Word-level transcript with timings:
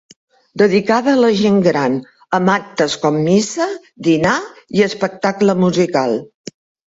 Dedicada 0.59 1.11
a 1.15 1.19
la 1.23 1.29
gent 1.41 1.59
gran 1.67 1.97
amb 2.37 2.51
actes 2.55 2.95
com 3.05 3.19
missa, 3.27 3.67
dinar 4.09 4.33
i 4.79 4.83
espectacle 4.89 5.57
musical. 5.67 6.19